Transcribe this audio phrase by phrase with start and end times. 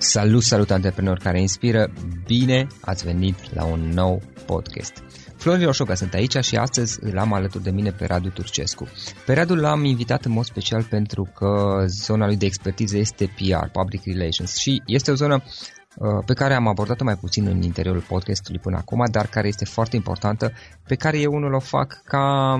[0.00, 1.92] Salut, salut antreprenori care inspiră!
[2.26, 5.02] Bine ați venit la un nou podcast!
[5.36, 8.88] Florin Roșoga sunt aici și astăzi îl am alături de mine pe Radu Turcescu.
[9.26, 13.66] Pe Radu l-am invitat în mod special pentru că zona lui de expertiză este PR,
[13.72, 15.77] Public Relations și este o zonă Uh,
[16.26, 19.96] pe care am abordat-o mai puțin în interiorul podcastului până acum, dar care este foarte
[19.96, 20.52] importantă,
[20.86, 22.56] pe care eu unul o fac ca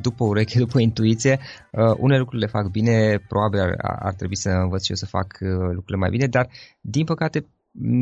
[0.00, 1.38] după ureche, după intuiție.
[1.70, 5.06] Uh, unele lucruri le fac bine, probabil ar, ar trebui să învăț și eu să
[5.06, 6.48] fac uh, lucrurile mai bine, dar
[6.80, 7.46] din păcate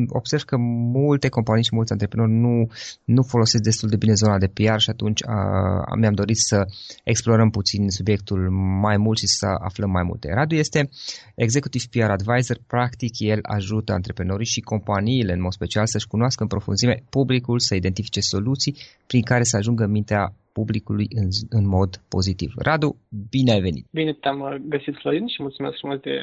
[0.09, 0.57] observ că
[0.93, 2.71] multe companii și mulți antreprenori nu,
[3.05, 6.67] nu folosesc destul de bine zona de PR și atunci a, mi-am dorit să
[7.05, 8.51] explorăm puțin subiectul
[8.81, 10.33] mai mult și să aflăm mai multe.
[10.33, 10.89] Radu este
[11.35, 16.49] Executive PR Advisor, practic el ajută antreprenorii și companiile în mod special să-și cunoască în
[16.49, 21.91] profunzime publicul, să identifice soluții prin care să ajungă în mintea publicului în, în mod
[22.09, 22.53] pozitiv.
[22.57, 22.97] Radu,
[23.31, 23.87] bine ai venit!
[23.91, 24.39] Bine te-am
[24.69, 26.15] găsit, Florin, și mulțumesc frumos de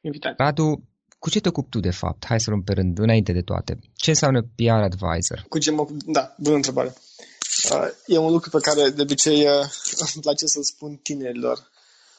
[0.00, 0.44] invitație.
[0.44, 0.82] Radu,
[1.18, 2.24] cu ce te ocupi tu de fapt?
[2.26, 3.78] Hai să luăm pe rând, înainte de toate.
[3.94, 5.44] Ce înseamnă PR advisor?
[5.48, 6.02] Cu ce mă ocup?
[6.02, 6.94] Da, bună întrebare.
[7.72, 9.52] Uh, e un lucru pe care de obicei uh,
[10.14, 11.70] îmi place să spun tinerilor.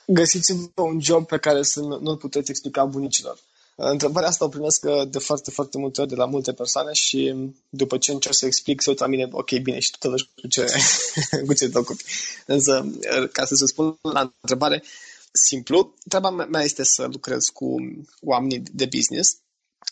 [0.06, 3.40] Găsiți-vă un job pe care să nu-l puteți explica bunicilor.
[3.76, 7.36] Întrebarea asta o primesc uh, de foarte, foarte multe ori de la multe persoane și
[7.70, 10.48] după ce încerc să explic, se uită la mine, ok, bine, și tu te cu
[10.48, 10.66] ce,
[11.48, 12.04] cu ce te ocupi.
[12.46, 12.86] Însă,
[13.20, 14.84] uh, ca să se spun la întrebare,
[15.32, 17.76] simplu, treaba mea este să lucrez cu
[18.22, 19.38] oamenii de business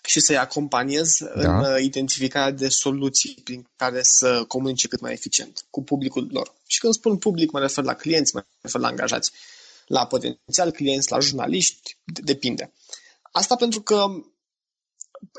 [0.03, 1.57] și să-i acompaniez da.
[1.57, 6.53] în uh, identificarea de soluții prin care să comunice cât mai eficient cu publicul lor.
[6.67, 9.31] Și când spun public, mă refer la clienți, mă refer la angajați,
[9.87, 12.73] la potențial clienți, la jurnaliști, depinde.
[13.31, 14.05] Asta pentru că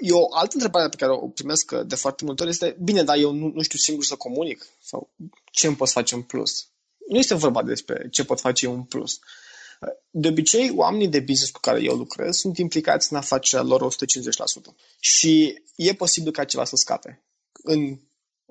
[0.00, 3.16] e o altă întrebare pe care o primesc de foarte multe ori este, bine, dar
[3.16, 5.10] eu nu, nu știu singur să comunic sau
[5.52, 6.66] ce îmi pot face în plus.
[7.08, 9.18] Nu este vorba despre ce pot face eu în plus.
[10.10, 13.96] De obicei, oamenii de business cu care eu lucrez sunt implicați în afacerea lor 150%.
[15.00, 17.22] Și e posibil ca ceva să scape
[17.62, 17.98] în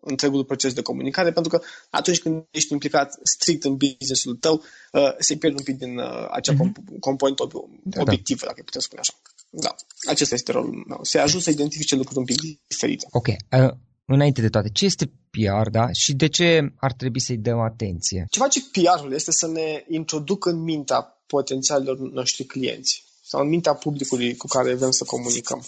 [0.02, 5.14] întregul proces de comunicare, pentru că atunci când ești implicat strict în businessul tău, uh,
[5.20, 7.00] se pierde un pic din uh, acea mm-hmm.
[7.00, 7.48] componentă
[7.84, 8.48] da, obiectivă, da.
[8.48, 9.14] dacă putem spune așa.
[9.50, 9.76] Da,
[10.10, 11.00] acesta este rolul meu.
[11.02, 13.08] Se ajuns să identifice lucruri un pic diferite.
[13.12, 13.28] Ok.
[13.28, 13.74] Uh,
[14.06, 15.92] înainte de toate, ce este PR, da?
[15.92, 18.26] Și de ce ar trebui să-i dăm atenție?
[18.30, 23.74] Ce face PR-ul este să ne introducă în mintea potențialilor noștri clienți sau în mintea
[23.74, 25.68] publicului cu care vrem să comunicăm.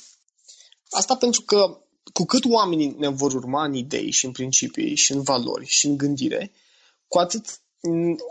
[0.89, 1.79] Asta pentru că
[2.13, 5.85] cu cât oamenii ne vor urma în idei și în principii și în valori și
[5.85, 6.51] în gândire,
[7.07, 7.61] cu atât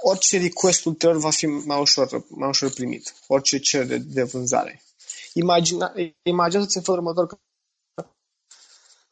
[0.02, 3.14] orice request ulterior va fi mai ușor, mai ușor primit.
[3.26, 4.82] Orice cer de, de vânzare.
[5.32, 5.92] Imagina,
[6.22, 7.38] imaginează-ți în felul următor că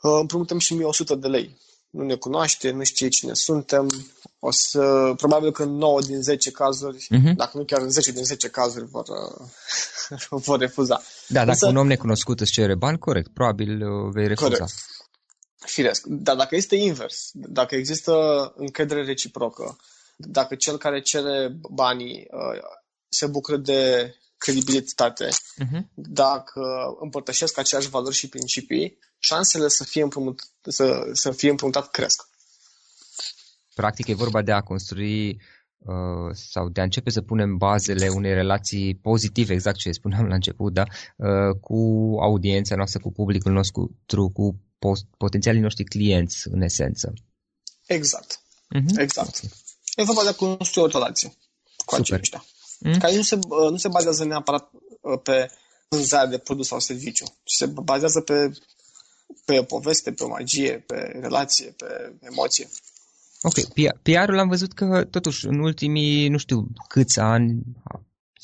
[0.09, 1.57] uh, împrumutăm și mie 100 de lei.
[1.91, 3.89] Nu ne cunoaște, nu știe cine suntem.
[4.47, 7.35] O să, probabil că în 9 din 10 cazuri, uh-huh.
[7.35, 9.47] dacă nu chiar în 10 din 10 cazuri, vor, uh,
[10.47, 11.03] vor refuza.
[11.29, 14.49] Da, dacă Însă, un om necunoscut îți cere bani, corect, probabil uh, vei refuza.
[14.49, 14.75] Corect.
[15.57, 16.05] Firesc.
[16.07, 18.13] Dar dacă este invers, dacă există
[18.57, 19.77] încredere reciprocă,
[20.17, 22.63] dacă cel care cere banii uh,
[23.09, 25.81] se bucură de credibilitate, uh-huh.
[25.95, 26.61] dacă
[27.01, 32.29] împărtășesc aceleași valori și principii, șansele să fie, împrumut, să, să fie împrumutat cresc.
[33.81, 35.41] Practic e vorba de a construi
[35.79, 40.35] uh, sau de a începe să punem bazele unei relații pozitive, exact ce spuneam la
[40.35, 40.85] început, da?
[41.17, 41.77] Uh, cu
[42.21, 47.13] audiența noastră, cu publicul nostru, cu post, potențialii noștri clienți, în esență.
[47.87, 48.41] Exact.
[48.77, 49.01] Uh-huh.
[49.01, 49.37] Exact.
[49.37, 49.51] Okay.
[49.97, 51.29] E vorba de a construi o relație
[51.85, 52.15] cu Super.
[52.15, 52.45] aceștia
[52.79, 52.99] mm?
[52.99, 55.51] care nu se, uh, nu se bazează neapărat uh, pe
[55.89, 58.51] vânzare de produs sau serviciu, ci se bazează pe,
[59.45, 62.69] pe o poveste, pe o magie, pe relație, pe emoție.
[63.49, 63.59] Ok,
[64.03, 67.63] PR-ul am văzut că totuși în ultimii, nu știu câți ani,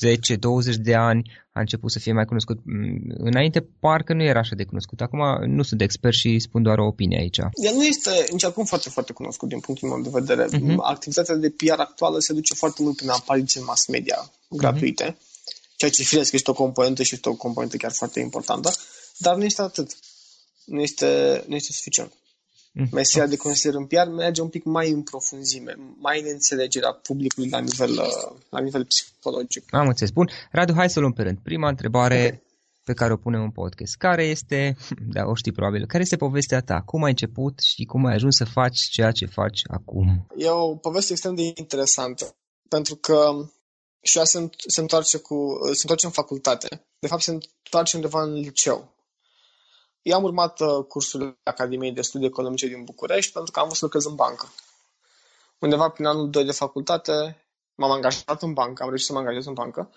[0.07, 2.59] 10-20 de ani a început să fie mai cunoscut.
[2.65, 5.01] Mm, înainte parcă nu era așa de cunoscut.
[5.01, 7.39] Acum nu sunt expert și spun doar o opinie aici.
[7.39, 10.45] El nu este nici acum foarte, foarte cunoscut din punctul meu de vedere.
[10.49, 10.77] Uh-huh.
[10.77, 15.77] Activitatea de PR actuală se duce foarte mult prin apariții în mass media gratuite, uh-huh.
[15.77, 18.73] ceea ce firesc este o componentă și este o componentă chiar foarte importantă,
[19.17, 19.97] dar nu este atât.
[20.65, 21.07] Nu este,
[21.49, 22.13] nu este suficient.
[22.75, 22.89] Mm.
[22.93, 27.49] Meseria de consilier în PR merge un pic mai în profunzime, mai în înțelegerea publicului
[27.49, 28.01] la nivel,
[28.49, 29.75] la nivel psihologic.
[29.75, 30.11] Am înțeles.
[30.13, 30.29] Bun.
[30.51, 31.39] Radu, hai să luăm pe rând.
[31.43, 32.43] Prima întrebare okay.
[32.85, 33.97] pe care o punem în podcast.
[33.97, 34.77] Care este,
[35.15, 36.81] da, o știi probabil, care este povestea ta?
[36.81, 40.27] Cum ai început și cum ai ajuns să faci ceea ce faci acum?
[40.37, 42.37] E o poveste extrem de interesantă,
[42.69, 43.31] pentru că
[44.03, 46.87] și ea se, se, întoarce cu, se întoarce în facultate.
[46.99, 48.95] De fapt, se întoarce undeva în liceu.
[50.03, 53.79] Eu am urmat uh, cursul Academiei de Studii Economice din București pentru că am vrut
[53.79, 54.53] să lucrez în bancă.
[55.59, 59.47] Undeva prin anul 2 de facultate m-am angajat în bancă, am reușit să mă angajez
[59.47, 59.91] în bancă,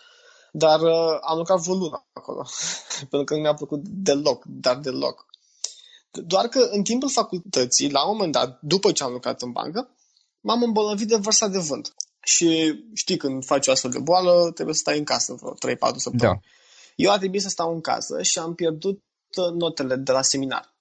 [0.51, 2.45] dar uh, am lucrat vreo lună acolo,
[3.09, 5.25] pentru că nu mi-a plăcut deloc, dar deloc.
[6.11, 9.89] Doar că în timpul facultății, la un moment dat, după ce am lucrat în bancă,
[10.41, 11.93] m-am îmbolnăvit de vărsa de vânt.
[12.23, 15.95] Și știi, când faci o astfel de boală, trebuie să stai în casă vreo 3-4
[15.95, 16.41] săptămâni.
[16.41, 16.49] Da.
[16.95, 19.03] Eu a trebuit să stau în casă și am pierdut
[19.37, 20.73] notele de la seminar.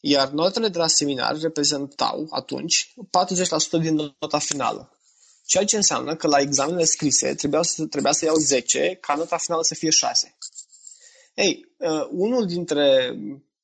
[0.00, 2.94] Iar notele de la seminar reprezentau atunci
[3.78, 4.94] 40% din nota finală.
[5.46, 9.36] Ceea ce înseamnă că la examenele scrise trebuia să, trebuia să iau 10 ca nota
[9.36, 10.36] finală să fie 6.
[11.34, 13.16] Ei, uh, unul dintre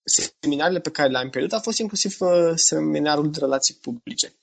[0.05, 4.35] seminarele pe care le-am pierdut a fost inclusiv uh, seminarul de relații publice.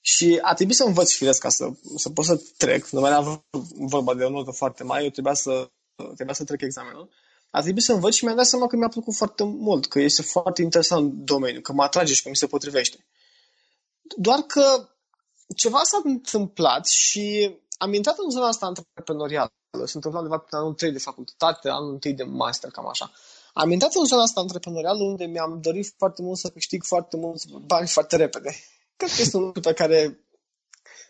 [0.00, 2.88] Și a trebuit să învăț firesc ca să, să pot să trec.
[2.88, 3.44] Nu mai era
[3.74, 5.70] vorba de o notă foarte mare, eu trebuia să,
[6.14, 7.10] trebuia să trec examenul
[7.50, 10.22] a trebuit să învăț și mi-am dat seama că mi-a plăcut foarte mult, că este
[10.22, 13.06] foarte interesant domeniul, că mă atrage și că mi se potrivește.
[14.16, 14.88] Doar că
[15.56, 19.50] ceva s-a întâmplat și am intrat în zona asta antreprenorială.
[19.84, 23.12] Se întâmpla undeva prin anul 3 de facultate, anul 1 de master, cam așa.
[23.52, 27.46] Am intrat în zona asta antreprenorială unde mi-am dorit foarte mult să câștig foarte mulți
[27.66, 28.56] bani foarte repede.
[28.96, 30.20] Cred că este un lucru pe care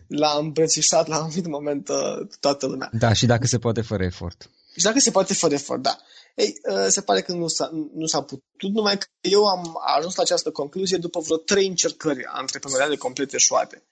[0.07, 2.91] l-a îmbrățișat la un anumit moment uh, toată lumea.
[2.93, 4.51] Da, și dacă se poate fără efort.
[4.77, 5.99] Și dacă se poate fără efort, da.
[6.39, 10.15] Ei, ă, se pare că nu s-a, nu s-a putut, numai că eu am ajuns
[10.15, 13.83] la această concluzie după vreo trei încercări antreprenoriale complet eșuate.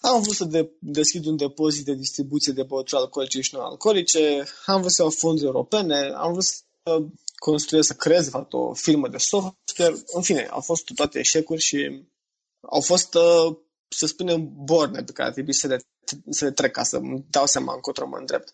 [0.00, 4.80] Am vrut să de, deschid un depozit de distribuție de băuturi alcoolice și non-alcoolice, am
[4.80, 7.02] vrut să iau fonduri europene, am vrut să
[7.34, 10.02] construiesc, să creez, de fapt, o firmă de software.
[10.06, 12.08] În fine, au fost toate eșecuri și
[12.60, 15.80] au fost, ă, să spunem, borne pe care a trebuit să le,
[16.30, 18.52] să le trec ca să dau seama încotro mă îndrept.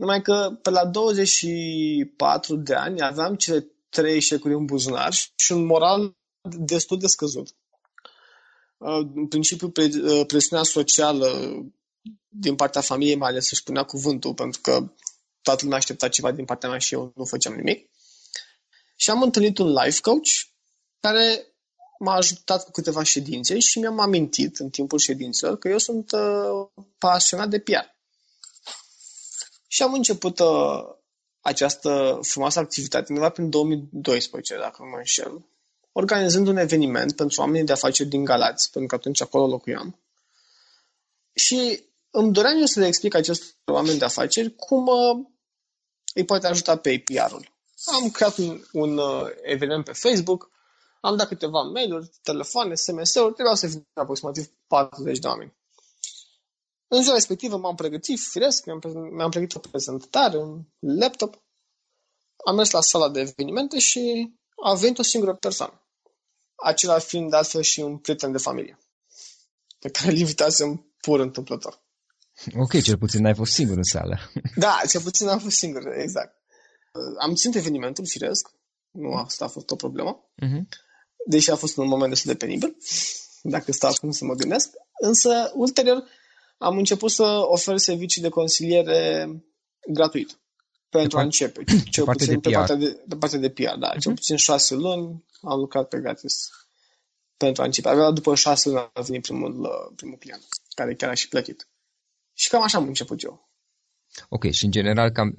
[0.00, 5.64] Numai că pe la 24 de ani aveam cele trei eșecuri în buzunar și un
[5.64, 6.16] moral
[6.58, 7.48] destul de scăzut.
[8.76, 11.28] Uh, în principiu, uh, presiunea socială
[12.28, 14.92] din partea familiei mai ales își punea cuvântul, pentru că
[15.42, 17.90] toată lumea aștepta ceva din partea mea și eu nu făceam nimic.
[18.96, 20.28] Și am întâlnit un life coach
[21.00, 21.54] care
[21.98, 26.84] m-a ajutat cu câteva ședințe și mi-am amintit în timpul ședințelor că eu sunt uh,
[26.98, 27.98] pasionat de PR.
[29.72, 30.82] Și am început uh,
[31.40, 35.46] această frumoasă activitate undeva prin 2012, dacă nu mă înșel,
[35.92, 39.98] organizând un eveniment pentru oamenii de afaceri din Galați, pentru că atunci acolo locuiam.
[41.34, 45.26] Și îmi doream eu să le explic acestor oameni de afaceri cum uh,
[46.14, 47.52] îi poate ajuta pe PR-ul.
[47.84, 50.50] Am creat un, un uh, eveniment pe Facebook,
[51.00, 55.58] am dat câteva mail-uri, telefoane, SMS-uri, trebuiau să vină aproximativ 40 de oameni.
[56.92, 58.80] În ziua respectivă m-am pregătit, firesc, mi-am,
[59.12, 61.42] mi-am pregătit o prezentare, un laptop,
[62.46, 64.32] am mers la sala de evenimente și
[64.64, 65.82] a venit o singură persoană.
[66.54, 68.78] Acela fiind de altfel și un prieten de familie,
[69.78, 71.82] pe care îl invitasem pur întâmplător.
[72.58, 74.18] Ok, cel puțin n-ai fost singur în sală.
[74.56, 76.34] Da, cel puțin am fost singur, exact.
[77.20, 78.50] Am ținut evenimentul, firesc,
[78.90, 80.62] nu asta a fost o problemă, uh-huh.
[81.26, 82.76] deși a fost un moment destul de penibil,
[83.42, 84.70] dacă stau acum să mă gândesc,
[85.00, 86.04] însă ulterior
[86.60, 89.28] am început să ofer servicii de consiliere
[89.92, 90.40] gratuit
[90.88, 91.64] pentru a începe.
[91.90, 93.94] Cel parte puțin de pe partea de, pe partea de PR, da.
[93.94, 93.98] Uh-huh.
[93.98, 96.50] Cel puțin șase luni am lucrat pe gratis
[97.36, 97.88] pentru a începe.
[97.88, 101.68] Abia după șase luni a venit primul, uh, primul client, care chiar a și plătit.
[102.34, 103.48] Și cam așa am început eu.
[104.28, 105.34] Ok, și în general, cam,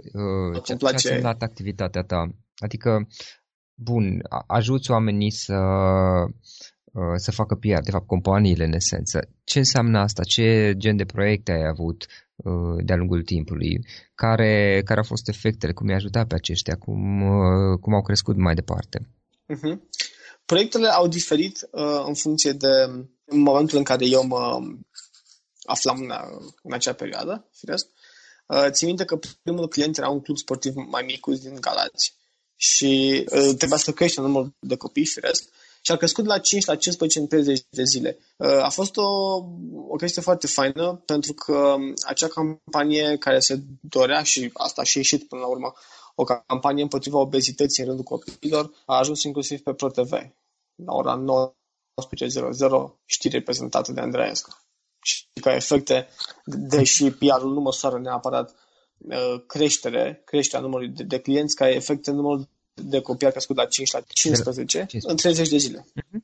[0.54, 2.30] uh, ce a însemnat activitatea ta?
[2.56, 3.08] Adică,
[3.74, 6.34] bun, ajuți oamenii să Uh,
[7.16, 9.20] să facă PR, de fapt companiile în esență.
[9.44, 10.24] Ce înseamnă asta?
[10.24, 12.06] Ce gen de proiecte ai avut
[12.36, 13.86] uh, de-a lungul timpului?
[14.16, 15.74] Care, care au fost efectele?
[15.74, 16.76] Cum i-a ajutat pe aceștia?
[16.76, 19.00] Cum, uh, cum au crescut mai departe?
[19.54, 19.78] Uh-huh.
[20.46, 24.60] Proiectele au diferit uh, în funcție de momentul în care eu mă
[25.64, 26.12] aflam în,
[26.64, 27.88] în acea perioadă, firesc.
[28.48, 32.16] Uh, țin minte că primul client era un club sportiv mai mic din Galați
[32.56, 35.50] și uh, trebuia să crește numărul de copii, firesc
[35.82, 38.18] și a crescut la 5 la 15 în 30 de zile.
[38.38, 39.36] Uh, a fost o,
[39.88, 44.98] o chestie foarte faină pentru că um, acea campanie care se dorea și asta și
[44.98, 45.74] ieșit până la urmă,
[46.16, 50.12] o campanie împotriva obezității în rândul copiilor, a ajuns inclusiv pe ProTV
[50.76, 51.24] la ora
[52.92, 54.58] 19.00 știri prezentată de Andreescu.
[55.04, 56.08] Și ca efecte,
[56.46, 58.56] deși PR-ul nu măsoară neapărat
[58.98, 63.66] uh, creștere, creșterea numărului de, de clienți, ca efecte numărul de copii a crescut la
[63.66, 65.08] 5 la 15, 15.
[65.12, 65.86] în 30 de zile.
[65.86, 66.20] Uh-huh.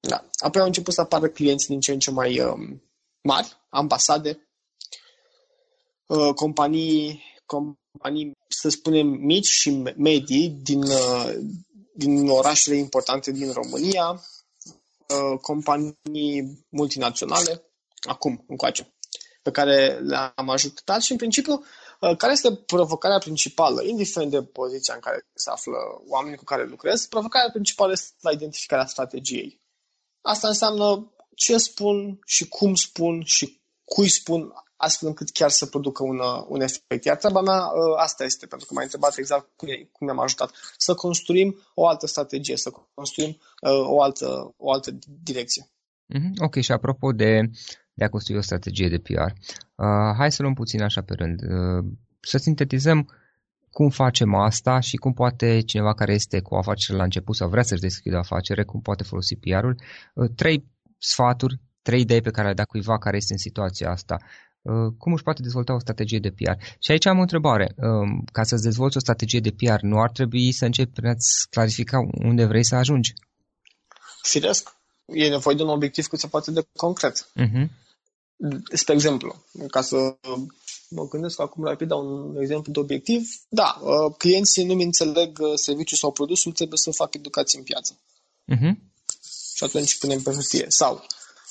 [0.00, 0.24] Da.
[0.38, 2.82] Apoi au început să apară clienți din ce în ce mai um,
[3.22, 4.48] mari, ambasade,
[6.06, 11.34] uh, companii, companii, să spunem, mici și medii din, uh,
[11.94, 17.62] din orașele importante din România, uh, companii multinaționale,
[18.00, 18.94] acum, încoace,
[19.42, 21.66] pe care le-am ajutat și, în principiu, Uh,
[22.02, 25.76] care este provocarea principală, indiferent de poziția în care se află
[26.08, 27.06] oamenii cu care lucrez?
[27.06, 29.60] Provocarea principală este la identificarea strategiei.
[30.20, 36.02] Asta înseamnă ce spun și cum spun și cui spun astfel încât chiar să producă
[36.02, 37.04] un, uh, un efect.
[37.04, 40.50] Iar treaba mea uh, asta este, pentru că m-ai întrebat exact cum, cum mi-am ajutat.
[40.76, 43.40] Să construim o altă strategie, să construim
[43.86, 44.90] o, altă, o altă
[45.22, 45.66] direcție.
[46.14, 46.32] Mm-hmm.
[46.38, 47.50] Ok, și apropo de
[47.94, 49.20] de a construi o strategie de PR.
[49.20, 51.40] Uh, hai să luăm puțin așa pe rând.
[51.42, 51.84] Uh,
[52.20, 53.08] să sintetizăm
[53.70, 57.48] cum facem asta și cum poate cineva care este cu o afacere la început sau
[57.48, 59.80] vrea să-și deschidă o afacere, cum poate folosi PR-ul.
[60.14, 60.64] Uh, trei
[60.98, 64.16] sfaturi, trei idei pe care le da cuiva care este în situația asta.
[64.62, 66.64] Uh, cum își poate dezvolta o strategie de PR?
[66.78, 67.74] Și aici am o întrebare.
[67.76, 71.46] Uh, ca să-ți dezvolți o strategie de PR, nu ar trebui să începi prin a-ți
[71.50, 73.12] clarifica unde vrei să ajungi?
[74.22, 74.80] Firesc.
[75.06, 77.28] E nevoie de un obiectiv cât se poate de concret.
[77.40, 77.66] Uh-huh.
[78.72, 80.16] Spre exemplu, ca să
[80.88, 85.52] mă gândesc acum rapid la un exemplu de obiectiv, da, uh, clienții nu-mi înțeleg uh,
[85.54, 87.98] serviciul sau produsul, trebuie să fac educație în piață.
[88.54, 88.74] Uh-huh.
[89.56, 90.64] Și atunci punem pe hârtie.
[90.68, 90.94] Sau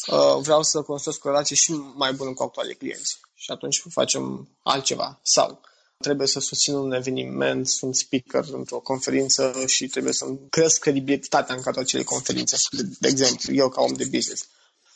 [0.07, 3.19] uh, vreau să construiesc o relație și mai bună cu actualii clienți.
[3.33, 5.19] Și atunci facem altceva.
[5.23, 5.61] Sau
[6.01, 11.61] trebuie să susțin un eveniment, sunt speaker într-o conferință și trebuie să cresc credibilitatea în
[11.61, 12.57] cadrul acelei conferințe.
[12.71, 14.47] De, de exemplu, eu ca om de business.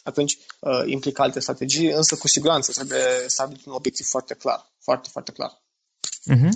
[0.03, 5.09] Atunci uh, implică alte strategii, însă cu siguranță trebuie stabilit un obiectiv foarte clar, foarte,
[5.11, 5.63] foarte clar.
[6.31, 6.49] Uh-huh.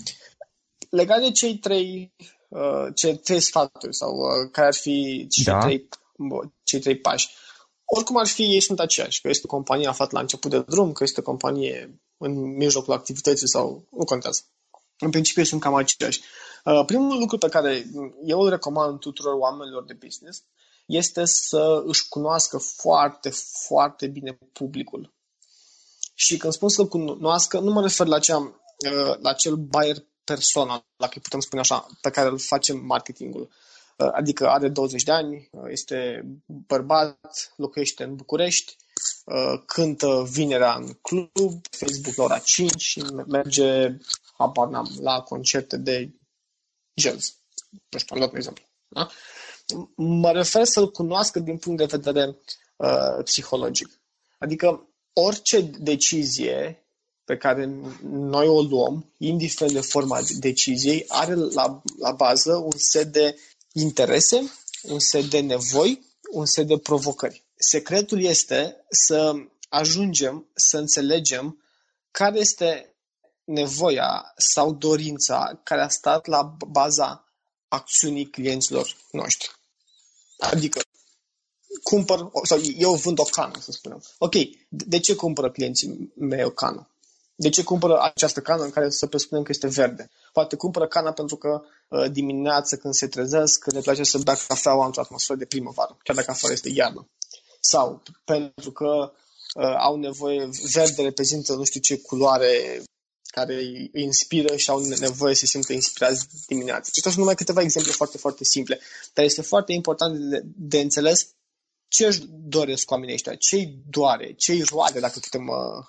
[0.90, 2.14] Legat de cei trei,
[2.48, 5.58] uh, cei trei sfaturi sau uh, care ar fi cei, da.
[5.60, 5.88] trei,
[6.64, 7.30] cei trei pași,
[7.96, 10.92] oricum ar fi, ei sunt aceiași, că este o companie aflată la început de drum,
[10.92, 14.42] că este o companie în mijlocul activității sau nu contează.
[15.00, 16.22] În principiu sunt cam aceiași.
[16.66, 17.86] Uh, primul lucru pe care
[18.26, 20.44] eu îl recomand tuturor oamenilor de business
[20.86, 23.30] este să își cunoască foarte,
[23.68, 25.14] foarte bine publicul.
[26.14, 30.86] Și când spun să-l cunoască, nu mă refer la, cea, uh, la acel buyer persona,
[30.98, 33.50] dacă putem spune așa, pe care îl facem marketingul.
[34.00, 38.78] Uh, adică are 20 de ani, este bărbat, locuiește în București,
[39.26, 43.98] Uh, cântă vinerea în club, Facebook la ora 5 și merge,
[44.38, 46.12] habar n-am, la concerte de
[46.94, 47.34] jazz.
[47.90, 48.64] Nu știu, am dat un exemplu.
[48.88, 49.10] Da?
[49.96, 52.38] Mă refer să-l cunoască din punct de vedere
[52.76, 54.02] uh, psihologic.
[54.38, 56.84] Adică orice decizie
[57.24, 57.66] pe care
[58.04, 63.36] noi o luăm, indiferent de forma deciziei, are la, la bază un set de
[63.72, 64.52] interese,
[64.84, 69.34] un set de nevoi, un set de provocări secretul este să
[69.70, 71.64] ajungem să înțelegem
[72.12, 72.96] care este
[73.44, 77.26] nevoia sau dorința care a stat la baza
[77.68, 79.52] acțiunii clienților noștri.
[80.38, 80.82] Adică,
[81.84, 84.04] cumpăr, sau eu vând o cană, să spunem.
[84.18, 84.34] Ok,
[84.70, 86.90] de ce cumpără clienții mei o cană?
[87.36, 90.10] De ce cumpără această cană în care să presupunem că este verde?
[90.34, 94.86] Poate cumpără cana pentru că uh, dimineața când se trezesc le place să bea cafeaua
[94.86, 97.10] într-o atmosferă de primăvară, chiar dacă afară este iarnă
[97.60, 99.12] sau pentru că
[99.56, 102.84] uh, au nevoie, verde reprezintă nu știu ce culoare
[103.32, 106.90] care îi inspiră și au nevoie să se simtă inspirați dimineața.
[106.94, 108.80] Și sunt numai câteva exemple foarte, foarte simple.
[109.14, 111.28] Dar este foarte important de, de înțeles
[111.88, 115.86] ce își doresc oamenii ăștia, ce îi doare, ce îi roade, dacă putem, uh,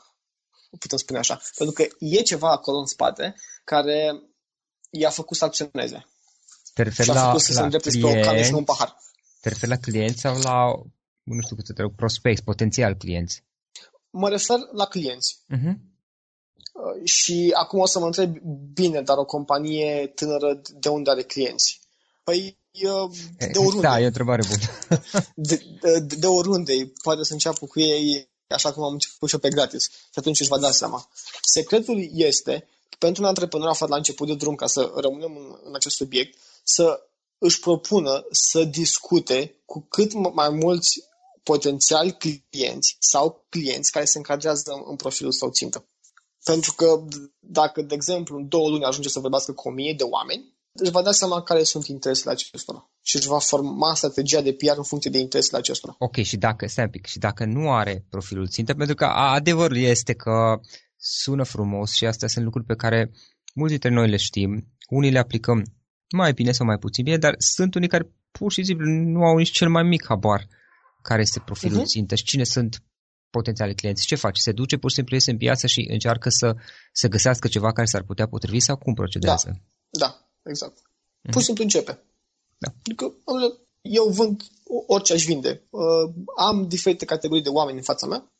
[0.78, 1.40] putem spune așa.
[1.56, 4.22] Pentru că e ceva acolo în spate care
[4.90, 6.06] i-a făcut să acționeze.
[6.74, 8.56] Te referi și a făcut la, să la se îndrepte spre o cană și nu
[8.56, 8.96] un pahar.
[9.40, 10.72] Te referi la clienți sau la
[11.22, 13.44] nu știu cum să te rog, prospecți, potențial clienți?
[14.10, 15.38] Mă refer la clienți.
[15.54, 15.74] Uh-huh.
[17.04, 18.36] Și acum o să mă întreb,
[18.72, 21.80] bine, dar o companie tânără de unde are clienți?
[22.24, 23.10] Păi uh,
[23.52, 23.86] de oriunde.
[23.86, 24.98] Da, e o întrebare bună.
[25.48, 26.92] de, de, de oriunde.
[27.02, 29.90] Poate să înceapă cu ei așa cum am început și eu pe gratis.
[29.90, 31.08] Și atunci își va da seama.
[31.42, 35.74] Secretul este, pentru un antreprenor aflat la început de drum, ca să rămânem în, în
[35.74, 37.00] acest subiect, să
[37.38, 41.00] își propună să discute cu cât mai mulți
[41.42, 42.16] potențiali
[42.50, 45.84] clienți sau clienți care se încadrează în profilul său țintă.
[46.44, 47.04] Pentru că
[47.38, 50.90] dacă, de exemplu, în două luni ajunge să vorbească cu o mie de oameni, își
[50.90, 54.82] va da seama care sunt interesele acestora și își va forma strategia de PR în
[54.82, 55.94] funcție de interesele acestora.
[55.98, 59.76] Ok, și dacă, stai un pic, și dacă nu are profilul țintă, pentru că adevărul
[59.76, 60.60] este că
[61.00, 63.10] sună frumos și astea sunt lucruri pe care
[63.54, 65.64] mulți dintre noi le știm, unii le aplicăm
[66.10, 69.36] mai bine sau mai puțin bine, dar sunt unii care pur și simplu nu au
[69.36, 70.48] nici cel mai mic habar
[71.02, 71.92] care este profilul uh-huh.
[71.92, 72.82] țintă și cine sunt
[73.30, 74.06] potențiale clienți.
[74.06, 74.40] Ce face?
[74.40, 76.56] Se duce pur și simplu iese în piață și încearcă să,
[76.92, 79.60] să găsească ceva care s-ar putea potrivi sau cum procedează?
[79.90, 80.78] Da, da exact.
[80.78, 81.30] Uh-huh.
[81.30, 82.02] Pur și simplu începe.
[82.58, 82.68] Da.
[82.84, 83.14] Adică
[83.80, 84.42] eu vând
[84.86, 85.62] orice aș vinde.
[85.70, 88.32] Uh, am diferite categorii de oameni în fața mea.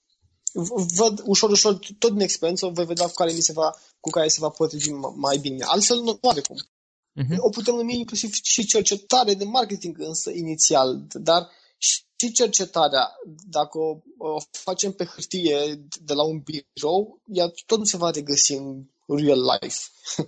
[0.95, 4.29] Văd ușor, ușor, tot din experiență, voi vedea cu care, mi se va, cu care
[4.29, 5.65] se va potrivi mai bine.
[5.65, 6.57] Altfel nu are cum.
[6.57, 7.37] Uh-huh.
[7.37, 13.09] O putem numi inclusiv și cercetare de marketing însă inițial, dar și cercetarea,
[13.49, 18.11] dacă o, o facem pe hârtie de la un birou, ea tot nu se va
[18.11, 19.81] regăsi în real life,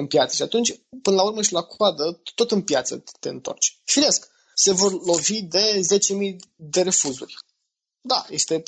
[0.00, 0.34] în piață.
[0.34, 3.78] Și atunci, până la urmă și la coadă, tot în piață te întorci.
[3.84, 5.80] Firesc, se vor lovi de
[6.30, 7.36] 10.000 de refuzuri.
[8.00, 8.62] Da, este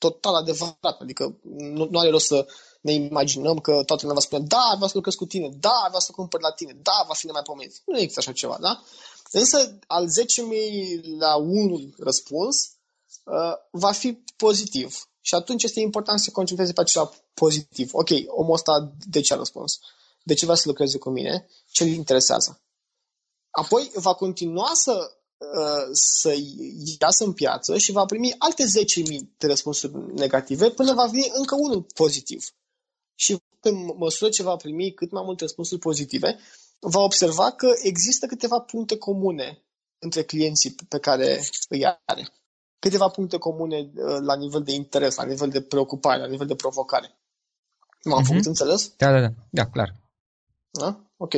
[0.00, 0.96] total adevărat.
[1.00, 2.46] Adică nu, nu are rost să
[2.80, 6.00] ne imaginăm că toată lumea va spune da, vreau să lucrez cu tine, da, vreau
[6.00, 7.82] să cumpăr la tine, da, va fi mai pomenit.
[7.86, 8.82] Nu există așa ceva, da?
[9.30, 12.56] Însă, al 10.000 la 1 răspuns
[13.24, 15.08] uh, va fi pozitiv.
[15.20, 17.90] Și atunci este important să se concentreze pe acela pozitiv.
[17.92, 19.78] Ok, omul ăsta de ce a răspuns?
[20.22, 21.46] De ce vrea să lucreze cu mine?
[21.70, 22.60] Ce îl interesează?
[23.50, 25.19] Apoi va continua să, uh,
[25.92, 26.34] să
[26.98, 28.66] iasă în piață și va primi alte 10.000
[29.38, 32.44] de răspunsuri negative până va veni încă unul pozitiv.
[33.14, 36.38] Și pe măsură ce va primi cât mai multe răspunsuri pozitive,
[36.78, 39.64] va observa că există câteva puncte comune
[39.98, 42.28] între clienții pe care îi are.
[42.78, 46.54] Câteva puncte comune uh, la nivel de interes, la nivel de preocupare, la nivel de
[46.54, 47.18] provocare.
[48.04, 48.26] M-am uh-huh.
[48.26, 48.92] făcut înțeles?
[48.96, 49.94] Da, da, da, da, clar.
[50.70, 51.10] Da?
[51.16, 51.34] Ok.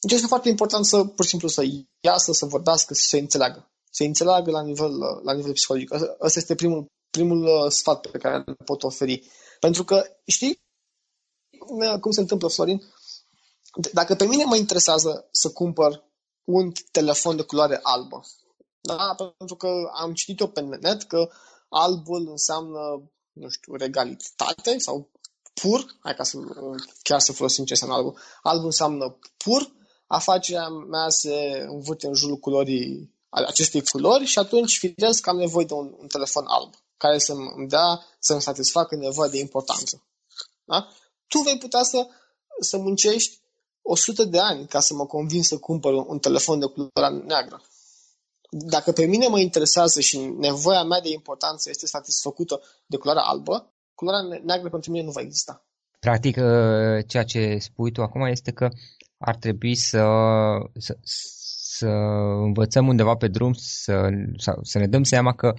[0.00, 1.62] Deci este foarte important să, pur și simplu, să
[2.00, 3.70] iasă, să vorbească, să se înțeleagă.
[3.90, 5.92] Să înțeleagă la nivel, la nivel psihologic.
[5.92, 9.30] Asta este primul, primul uh, sfat pe care îl pot oferi.
[9.60, 10.60] Pentru că, știi,
[12.00, 12.82] cum se întâmplă, Florin?
[13.92, 16.04] Dacă pe mine mă interesează să cumpăr
[16.44, 18.20] un telefon de culoare albă,
[18.80, 19.14] da?
[19.38, 21.30] pentru că am citit-o pe net că
[21.68, 25.10] albul înseamnă, nu știu, regalitate sau
[25.54, 26.38] pur, hai ca să
[27.02, 29.72] chiar să folosim ce înseamnă albul, albul înseamnă pur,
[30.10, 35.64] afacerea mea se învârte în jurul culorii acestei culori și atunci firesc că am nevoie
[35.64, 40.02] de un, un telefon alb care să-mi dea, să-mi satisfacă nevoia de importanță.
[40.64, 40.88] Da?
[41.26, 42.06] Tu vei putea să,
[42.60, 43.40] să muncești
[43.82, 47.62] 100 de ani ca să mă convin să cumpăr un, un telefon de culoare neagră.
[48.50, 53.72] Dacă pe mine mă interesează și nevoia mea de importanță este satisfăcută de culoarea albă,
[53.94, 55.64] culoarea neagră pentru mine nu va exista.
[56.00, 58.68] Practic, ă, ceea ce spui tu acum este că
[59.20, 60.04] ar trebui să,
[60.76, 61.86] să, să
[62.44, 65.54] învățăm undeva pe drum, să, să, să ne dăm seama că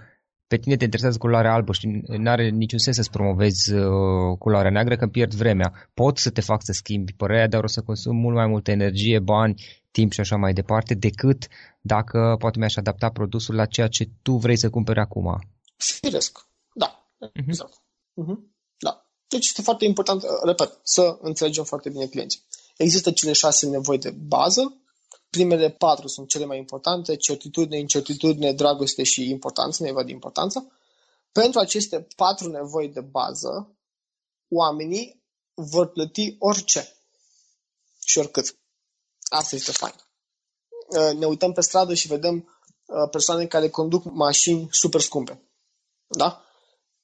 [0.48, 4.72] pe tine te interesează culoarea albă și nu are niciun sens să-ți promovezi uh, culoarea
[4.72, 5.90] neagră că pierd vremea.
[5.94, 9.20] Pot să te fac să schimbi părerea, dar o să consum mult mai multă energie,
[9.20, 11.48] bani, timp și așa mai departe, decât
[11.82, 15.40] dacă poate mi-aș adapta produsul la ceea ce tu vrei să cumperi acum.
[15.76, 17.32] Firesc, da, uh-huh.
[17.48, 17.74] exact.
[17.74, 18.38] Uh-huh.
[18.78, 19.06] Da.
[19.28, 22.42] Deci este foarte important, uh, repet, să înțelegem foarte bine clienții.
[22.78, 24.82] Există cele șase nevoi de bază,
[25.30, 30.72] primele patru sunt cele mai importante, certitudine, incertitudine, dragoste și importanță, nevoie de importanță.
[31.32, 33.76] Pentru aceste patru nevoi de bază,
[34.50, 36.96] oamenii vor plăti orice
[38.06, 38.58] și oricât.
[39.30, 39.94] Asta este fain.
[40.88, 45.42] Uh, ne uităm pe stradă și vedem uh, persoane care conduc mașini super scumpe.
[46.08, 46.46] Da?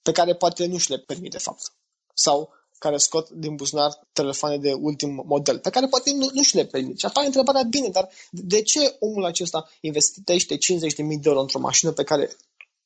[0.01, 1.73] Pe care poate nu și le permite, de fapt.
[2.13, 6.55] Sau care scot din buzunar telefoane de ultim model, pe care poate nu, nu și
[6.55, 6.99] le permit.
[6.99, 10.59] Și apare întrebarea, bine, dar de ce omul acesta investește 50.000
[10.95, 12.35] de euro într-o mașină pe care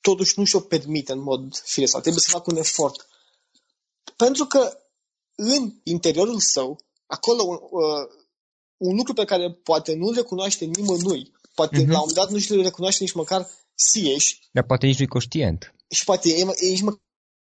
[0.01, 3.07] totuși nu și-o permite în mod firesc sau trebuie să facă un efort?
[4.15, 4.77] Pentru că
[5.35, 8.21] în interiorul său, acolo uh,
[8.77, 11.87] un lucru pe care poate nu-l recunoaște nimănui, poate uh-huh.
[11.87, 14.39] la un moment dat nu și-l recunoaște nici măcar sieși.
[14.51, 15.75] Dar poate nici nu-i conștient.
[15.89, 17.01] Și poate e, e nici măcar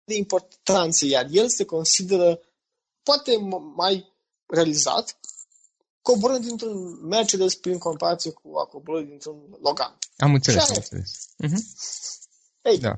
[0.07, 2.39] de importanță, iar el se consideră
[3.03, 3.37] poate
[3.75, 4.13] mai
[4.45, 5.19] realizat
[6.01, 9.97] coborând dintr-un Mercedes prin comparație cu a coborâ dintr-un Logan.
[10.17, 11.29] Am înțeles, am înțeles.
[11.43, 11.63] Uh-huh.
[12.61, 12.95] Ei, da.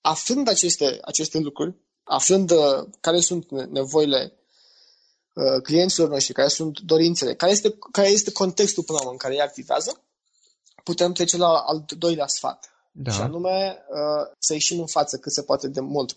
[0.00, 4.32] aflând aceste, aceste lucruri, aflând uh, care sunt nevoile
[5.34, 9.18] uh, clienților noștri, care sunt dorințele, care este, care este contextul până la urmă în
[9.18, 10.02] care ei activează,
[10.84, 12.77] putem trece la al doilea sfat.
[13.00, 13.10] Da.
[13.10, 16.16] Și anume uh, să ieșim în față cât se poate de mult.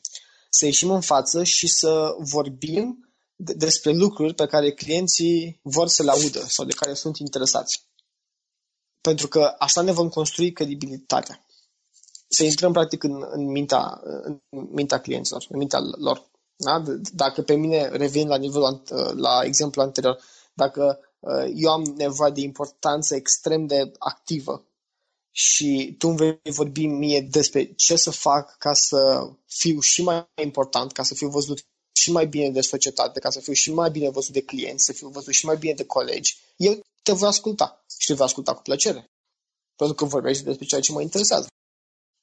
[0.50, 6.12] Să ieșim în față și să vorbim despre lucruri pe care clienții vor să le
[6.12, 7.90] audă sau de care sunt interesați.
[9.02, 11.46] Pentru că așa ne vom construi credibilitatea.
[12.28, 16.30] Să intrăm practic în, în, mintea, în mintea clienților, în mintea lor.
[16.56, 16.84] Da?
[17.14, 18.84] Dacă pe mine revin la nivelul,
[19.16, 20.20] la exemplu anterior,
[20.54, 24.66] dacă uh, eu am nevoie de importanță extrem de activă
[25.32, 30.26] și tu îmi vei vorbi mie despre ce să fac ca să fiu și mai
[30.44, 33.92] important, ca să fiu văzut și mai bine de societate, ca să fiu și mai
[33.92, 37.28] bine văzut de clienți, să fiu văzut și mai bine de colegi, eu te voi
[37.28, 39.06] asculta și te voi asculta cu plăcere.
[39.76, 41.48] Pentru că vorbești despre ceea ce mă interesează.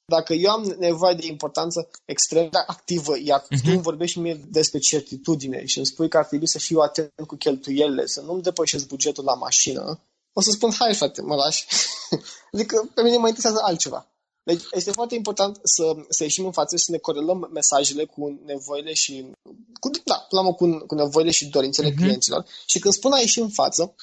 [0.05, 3.47] Dacă eu am nevoie de importanță extrem de activă, iar uh-huh.
[3.47, 3.69] tu mhm.
[3.69, 7.35] îmi vorbești mie despre certitudine și îmi spui că ar trebui să fiu atent cu
[7.35, 9.99] cheltuielile, să nu-mi depășesc bugetul la mașină,
[10.33, 11.65] o să spun, hai frate, mă lași.
[12.53, 14.07] adică pe mine mă interesează altceva.
[14.43, 18.41] Deci este foarte important să, să ieșim în față și să ne corelăm mesajele cu
[18.45, 19.31] nevoile și
[19.79, 21.95] cu, da, la cu, cu nevoile și dorințele uh-huh.
[21.95, 22.45] clienților.
[22.65, 23.95] Și când spun a ieși în față,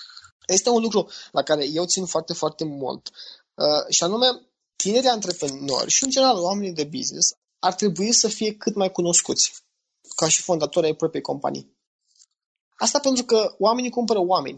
[0.47, 3.11] este un lucru la care eu țin foarte, foarte mult.
[3.55, 4.27] Uh, și anume,
[4.77, 9.65] tinerii antreprenori și, în general, oamenii de business ar trebui să fie cât mai cunoscuți
[10.17, 11.75] ca și fondatori ai propriei companii.
[12.77, 14.57] Asta pentru că oamenii cumpără oameni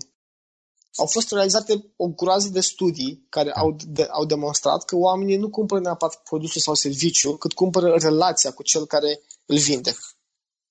[0.97, 5.51] au fost realizate o groază de studii care au, de, au demonstrat că oamenii nu
[5.51, 9.97] cumpără neapărat produsul sau serviciu, cât cumpără relația cu cel care îl vinde.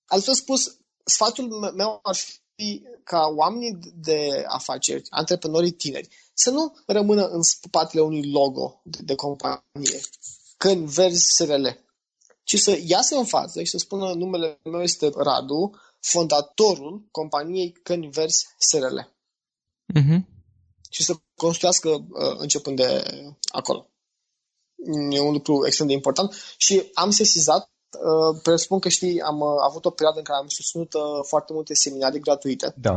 [0.06, 2.16] Altfel spus, sfatul meu ar
[2.56, 8.98] fi ca oamenii de afaceri, antreprenorii tineri, să nu rămână în spatele unui logo de,
[9.02, 10.00] de companie,
[10.58, 11.68] când verzi SRL,
[12.44, 18.46] ci să iasă în față și să spună numele meu este Radu, fondatorul companiei Cănivers
[18.58, 19.00] SRL
[19.96, 20.20] uh-huh.
[20.90, 23.04] și să construiască uh, începând de
[23.52, 23.90] acolo.
[25.10, 29.48] E un lucru extrem de important și am sesizat Uh, presupun că știi, am uh,
[29.68, 32.94] avut o perioadă în care am susținut uh, foarte multe seminarii gratuite Da.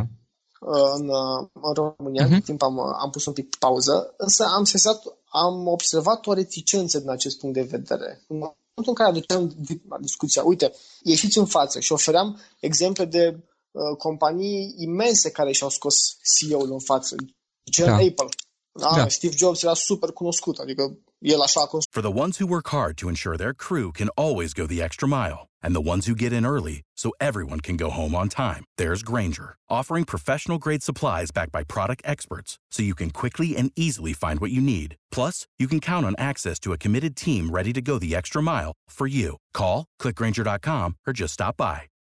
[0.61, 2.33] uh, în, uh, în România, uh-huh.
[2.33, 6.33] în timp am, uh, am pus un pic pauză, însă am sesat, am observat o
[6.33, 8.25] reticență din acest punct de vedere.
[8.29, 10.73] În momentul în care aduceam di- discuția, uite,
[11.03, 16.73] ieșiți în față și ofeream exemple de uh, Uh, companii imense care și-au scos CEO-ul
[16.73, 17.17] în față,
[17.71, 17.93] gen Da.
[17.93, 18.29] Apple.
[18.73, 19.09] Da, Da.
[19.09, 22.69] Steve Jobs era super cunoscut, adică el așa a construit For the ones who work
[22.69, 26.15] hard to ensure their crew can always go the extra mile, and the ones who
[26.15, 30.83] get in early so everyone can go home on time, there's Granger, offering professional grade
[30.83, 34.97] supplies backed by product experts so you can quickly and easily find what you need.
[35.17, 38.43] Plus, you can count on access to a committed team ready to go the extra
[38.43, 39.37] mile for you.
[39.53, 41.79] Call, clickgranger.com, or just stop by.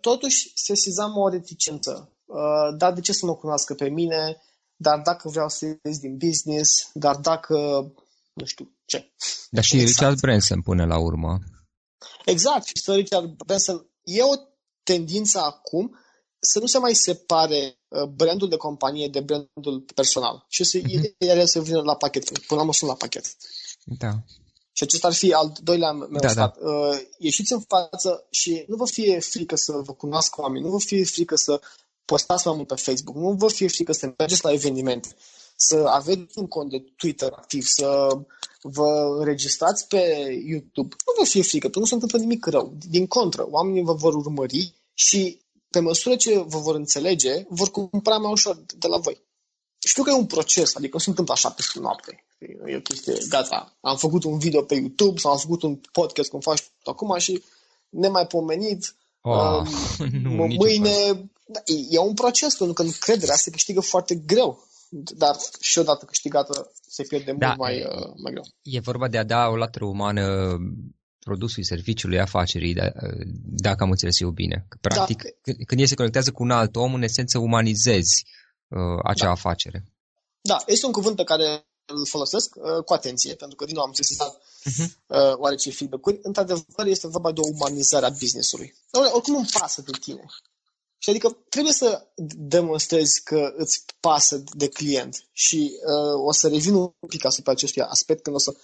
[0.00, 2.12] Totuși, sesizam o reticență.
[2.24, 4.42] Uh, Dar de ce să mă cunoască pe mine?
[4.76, 6.90] Dar dacă vreau să ies din business?
[6.92, 7.56] Dar dacă...
[8.32, 9.12] Nu știu ce.
[9.50, 9.96] Dar și Exact.
[9.98, 11.38] Richard Branson până la urmă.
[12.24, 12.64] Exact.
[12.66, 14.34] Și să Richard Branson e o
[14.82, 15.98] tendință acum
[16.40, 20.44] să nu se mai separe uh, brandul de companie de brandul personal.
[20.48, 21.14] Și să, Mhm.
[21.18, 22.24] ele să vină la pachet.
[22.24, 23.24] Până la urmă sunt la pachet.
[23.84, 24.10] Da.
[24.78, 26.56] Și acesta ar fi al doilea meu Da, sfat.
[26.60, 30.78] Uh, ieșiți în față și nu vă fie frică să vă cunoască oameni, nu vă
[30.78, 31.60] fie frică să
[32.04, 35.08] postați mai mult pe Facebook, nu vă fie frică să mergeți la evenimente,
[35.56, 38.08] să aveți un cont de Twitter activ, să
[38.62, 39.98] vă înregistrați pe
[40.46, 40.96] YouTube.
[41.06, 42.76] Nu vă fie frică, pentru că nu se întâmplă nimic rău.
[42.88, 48.16] Din contră, oamenii vă vor urmări și pe măsură ce vă vor înțelege, vor cumpăra
[48.16, 49.22] mai ușor de la voi.
[49.78, 52.22] Știu că e un proces, adică nu se întâmplă așa peste noapte.
[52.66, 56.30] E o chestie, gata, am făcut un video pe YouTube sau am făcut un podcast
[56.30, 57.42] cum faci tu acum și
[57.88, 59.62] nemaipomenit, Oh,
[59.98, 61.30] um, nu, nici mâine...
[61.50, 66.04] Da, e, e un proces, pentru că încrederea se câștigă foarte greu, dar și odată
[66.04, 68.42] câștigată se pierde Da, mult mai, e- uh, mai greu.
[68.62, 70.56] E vorba de a da o latură umană
[71.18, 72.92] produsului, serviciului, afacerii, da-
[73.44, 74.64] dacă am înțeles eu bine.
[74.68, 75.28] Că, practic, Da.
[75.42, 78.24] când- când el se conectează cu un alt om, în esență umanizezi
[78.68, 79.30] uh, acea Da.
[79.30, 79.84] afacere.
[80.40, 83.84] Da, este un cuvânt pe care îl folosesc uh, cu atenție, pentru că din nou
[83.84, 84.96] am sesizat Mhm.
[85.06, 86.18] uh, oarece feedback-uri.
[86.22, 88.74] Într-adevăr, este vorba de o umanizare a business-ului.
[88.90, 90.24] Doamne, oricum îmi pasă de tine.
[90.98, 96.74] Și adică trebuie să demonstrezi că îți pasă de client și uh, o să revin
[96.74, 98.54] un pic asupra acestui aspect când o să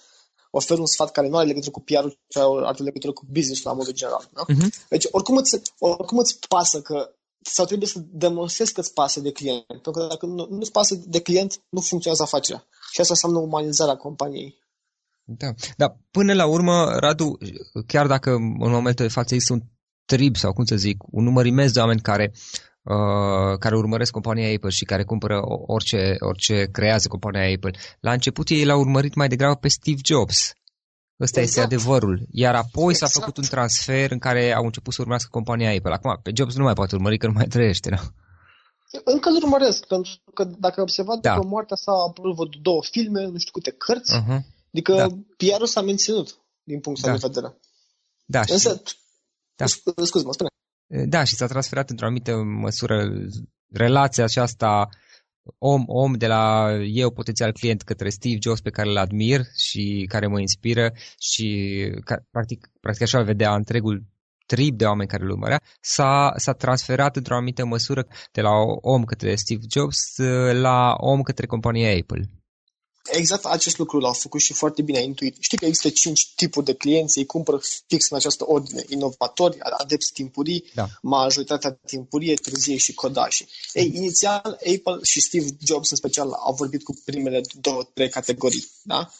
[0.51, 3.77] ofer un sfat care nu are legătură cu PR-ul, ci are legătură cu business-ul la
[3.77, 4.29] modul general.
[4.33, 4.43] Da?
[4.47, 4.73] Mhm.
[4.89, 7.15] Deci oricum îți, oricum îți pasă că
[7.51, 9.65] sau trebuie să demonstrezi că îți pasă de client.
[9.65, 12.65] Pentru că dacă nu, nu-ți pasă de client, nu funcționează afacerea.
[12.91, 14.63] Și asta înseamnă umanizarea companiei.
[15.23, 15.53] Da.
[15.77, 17.37] Dar până la urmă, Radu,
[17.87, 19.61] chiar dacă în momentul de față există un
[20.05, 22.31] trib sau cum să zic, un număr imens de oameni care
[22.83, 27.71] uh, care urmăresc compania Apple și care cumpără o- orice, orice creează compania Apple.
[27.99, 30.53] La început ei l-au urmărit mai degrabă pe Steve Jobs.
[31.19, 31.73] Ăsta este Exact.
[31.73, 32.25] adevărul.
[32.31, 33.13] Iar apoi s-a Exact.
[33.13, 35.93] făcut un transfer în care au început să urmească compania Apple.
[35.93, 37.89] Acum, pe Jobs nu mai poate urmări că nu mai trăiește.
[37.89, 38.01] Da?
[39.03, 41.33] Încă îl urmăresc, pentru că dacă ai observat, Da.
[41.35, 44.39] după moartea sa a apărut vreo două filme, nu știu câte cărți, Uh-huh.
[44.73, 45.07] adică Da.
[45.37, 47.13] PR-ul s-a menținut din punctul Da.
[47.15, 47.59] ăsta de vedere.
[48.25, 48.81] Da, și, Însă,
[49.55, 49.65] Da.
[49.65, 50.49] sc- scuze-mă, spune.
[51.07, 53.07] da, și s-a transferat într-o anumită măsură
[53.71, 54.89] relația aceasta
[55.57, 60.27] om-om de la eu potențial client către Steve Jobs pe care îl admir și care
[60.27, 61.47] mă inspiră și
[62.03, 64.03] ca, practic, practic așa îl vedea întregul
[64.45, 69.03] trib de oameni care îl urmărea, s-a, s-a transferat într-o anumită măsură de la om
[69.03, 70.17] către Steve Jobs
[70.61, 72.29] la om către compania Apple.
[73.11, 75.37] Exact acest lucru l-au făcut și foarte bine ai intuit.
[75.39, 78.83] Știi că există cinci tipuri de clienți, ei cumpără fix în această ordine.
[78.89, 80.87] Inovatori, adepți timpurii, Da.
[81.01, 83.45] majoritatea timpurie, târzie și codași.
[83.73, 88.71] Ei, inițial, Apple și Steve Jobs în special au vorbit cu primele două, trei categorii.
[88.81, 89.11] Da?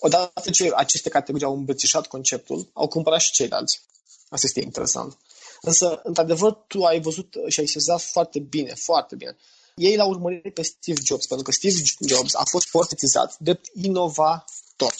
[0.00, 3.80] Odată ce aceste categorii au îmbrățișat conceptul, au cumpărat și ceilalți.
[4.28, 5.18] Asta este interesant.
[5.60, 9.36] Însă, într-adevăr, tu ai văzut și ai sezat foarte bine, foarte bine.
[9.74, 14.94] Ei l-au urmărit pe Steve Jobs, pentru că Steve Jobs a fost portretizat de inovator.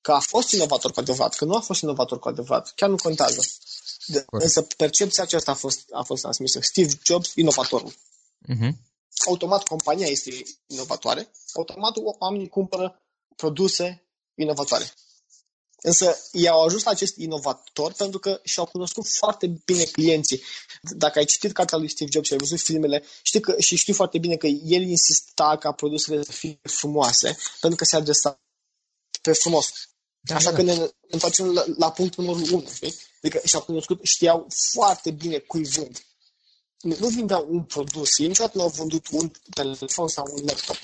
[0.00, 2.96] Că a fost inovator cu adevărat, că nu a fost inovator cu adevărat, chiar nu
[2.96, 3.40] contează.
[4.06, 6.60] De, însă percepția aceasta a fost, a fost transmisă.
[6.60, 7.92] Steve Jobs, inovatorul.
[7.92, 8.70] Uh-huh.
[9.26, 13.02] Automat compania este inovatoare, automat oamenii cumpără
[13.36, 14.92] produse inovatoare.
[15.86, 20.42] Însă ei au ajuns la acest inovator pentru că și-au cunoscut foarte bine clienții.
[20.80, 23.92] Dacă ai citit cartea lui Steve Jobs și ai văzut filmele, știi că, și știi
[23.92, 28.40] foarte bine că el insista ca produsele să fie frumoase, pentru că se adresa
[29.22, 29.72] pe frumos.
[30.20, 32.68] Da, Așa da, că ne întoarcem la, la punctul numărul 1.
[32.74, 32.94] Știi?
[33.22, 36.06] Adică și-au cunoscut, știau foarte bine cui vând.
[36.80, 40.76] Nu vindeau un produs, ei niciodată nu au vândut un telefon sau un laptop.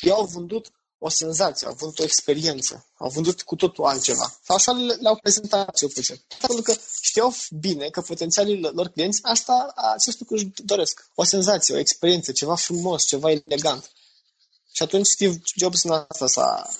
[0.00, 4.38] Ei au vândut o senzație, au vândut o experiență, au vândut cu totul altceva.
[4.44, 6.20] Sau așa le-au prezentat cel puțin.
[6.40, 11.06] Pentru că știau bine că potențialii lor clienți asta, acest lucru își doresc.
[11.14, 13.90] O senzație, o experiență, ceva frumos, ceva elegant.
[14.72, 16.70] Și atunci Steve Jobs în asta s-a,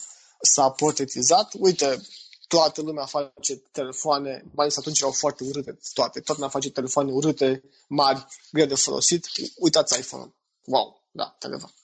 [0.43, 1.53] s-a portretizat.
[1.59, 2.03] Uite,
[2.49, 6.21] toată lumea face telefoane, mai ales atunci erau foarte urâte toate.
[6.21, 9.27] Toată lumea face telefoane urâte, mari, greu de folosit.
[9.57, 10.35] Uitați iPhone-ul.
[10.65, 11.75] Wow, da, telefon.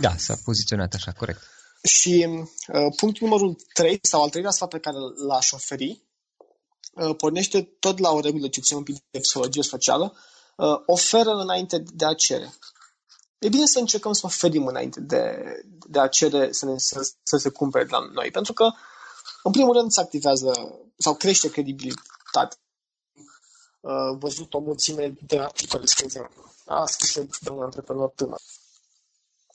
[0.00, 1.40] Da, s-a poziționat așa, corect.
[1.82, 6.02] Și uh, punctul numărul 3, sau al treilea sfat pe care l-aș oferi,
[6.94, 10.16] uh, pornește tot la o regulă ce ține un pic de psihologie socială,
[10.56, 12.54] uh, oferă înainte de a cere.
[13.38, 15.42] E bine să încercăm să oferim înainte de,
[15.88, 18.70] de a cere să, ne, să, să se cumpere de la noi, pentru că,
[19.42, 20.52] în primul rând, se activează
[20.96, 22.58] sau crește credibilitatea.
[23.80, 26.30] Uh, văzut o mulțime de articole scrise,
[26.66, 28.40] a scris de un antreprenor tânăr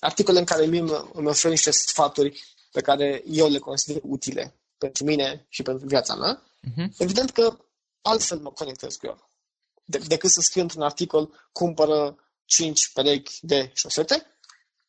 [0.05, 0.79] articole în care mie
[1.13, 6.15] îmi oferă niște sfaturi pe care eu le consider utile pentru mine și pentru viața
[6.15, 6.97] mea, uh-huh.
[6.97, 7.57] evident că
[8.01, 9.27] altfel mă conectez cu el.
[9.85, 12.15] De- decât să scriu într-un articol, cumpără
[12.45, 14.25] 5 perechi de șosete,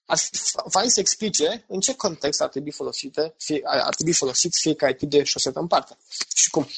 [0.07, 0.29] ar fi
[0.69, 5.11] fain să explice în ce context ar trebui folosite, fie, ar trebui folosit fiecare tip
[5.11, 5.97] de șosetă în parte
[6.35, 6.69] și cum.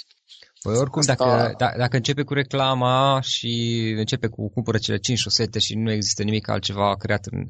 [0.63, 1.15] Păi oricum, Asta...
[1.15, 5.93] dacă, da, dacă începe cu reclama și începe cu cumpără cele 5 șosete și nu
[5.93, 7.49] există nimic altceva creat în,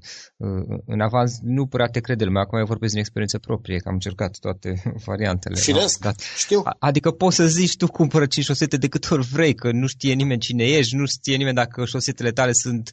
[0.87, 2.42] în avans, nu prea te crede lumea.
[2.42, 5.61] Acum eu vorbesc din experiență proprie, că am încercat toate variantele.
[5.61, 6.21] Firesc, dat.
[6.37, 6.62] știu.
[6.79, 10.14] Adică poți să zici tu cumpără 5 șosete de câte ori vrei, că nu știe
[10.14, 12.90] nimeni cine ești, nu știe nimeni dacă șosetele tale sunt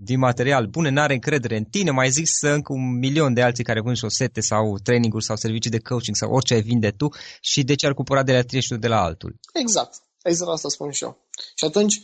[0.00, 3.64] din material bune, n-are încredere în tine, mai zici să încă un milion de alții
[3.64, 7.08] care vând șosete sau traininguri sau servicii de coaching sau orice ai vinde tu
[7.40, 9.34] și de ce ar cumpăra de la tine și de la altul.
[9.52, 11.28] Exact, exact asta spun și eu.
[11.54, 12.02] Și atunci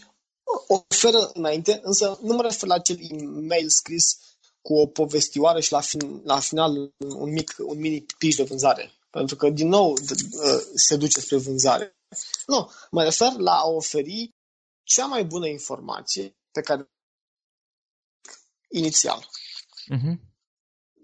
[0.68, 4.04] oferă înainte, însă nu mă refer la acel e-mail scris
[4.62, 8.92] cu o povestioară și la, fin, la final un mic, un mini pitch de vânzare.
[9.10, 11.96] Pentru că, din nou, ă, se duce spre vânzare.
[12.46, 14.30] Nu, mă refer la a oferi
[14.82, 16.88] cea mai bună informație pe care
[18.76, 19.28] inițial.
[19.94, 20.14] Uh-huh.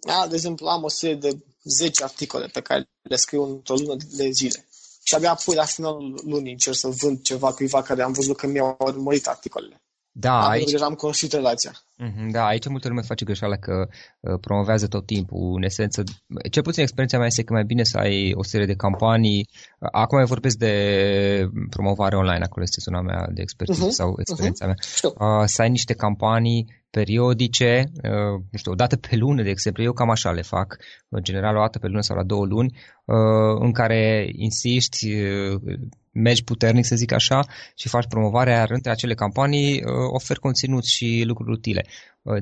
[0.06, 3.96] Da, de exemplu, am o serie de 10 articole pe care le scriu într-o lună
[4.16, 4.68] de zile.
[5.02, 8.46] Și abia apoi, la finalul lunii, încerc să vând ceva cuiva care am văzut că
[8.46, 9.82] mi-au urmărit articolele.
[10.12, 10.70] Da, am aici...
[10.70, 11.72] deja am construit relația.
[11.96, 13.88] Mhm, da, aici multă lume face greșeala că
[14.20, 15.54] uh, promovează tot timpul.
[15.56, 16.02] În esență,
[16.50, 19.48] cel puțin experiența mea este că mai bine să ai o serie de campanii.
[19.92, 20.74] Acum eu vorbesc de
[21.70, 24.74] promovare online, acolo este zona mea de expertiză uh-huh, sau experiența uh-huh.
[25.18, 25.40] mea.
[25.40, 29.82] Uh, să ai niște campanii periodice, uh, nu știu, o dată pe lună, de exemplu,
[29.82, 30.76] eu cam așa le fac,
[31.08, 35.60] în general o dată pe lună sau la două luni, uh, în care insisti, uh,
[36.12, 41.22] mergi puternic, să zic așa, și faci promovarea, iar între acele campanii oferi conținut și
[41.26, 41.86] lucruri utile.